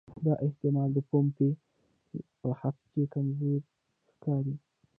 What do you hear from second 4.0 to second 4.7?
ښکاري.